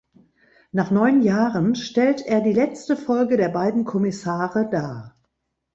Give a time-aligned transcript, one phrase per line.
[0.71, 5.15] Nach neun Jahren stellt er die letzte Folge der beiden Kommissare dar.